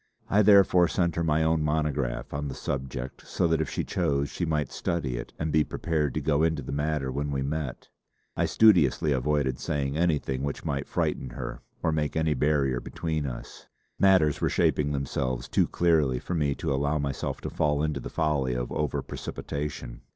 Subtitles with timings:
[0.31, 4.31] I therefore sent her my own monograph on the subject so that if she chose
[4.31, 7.87] she might study it and be prepared to go into the matter when we met.
[8.35, 13.67] I studiously avoided saying anything which might frighten her or make any barrier between us;
[13.99, 18.09] matters were shaping themselves too clearly for me to allow myself to fall into the
[18.09, 20.01] folly of over precipitation.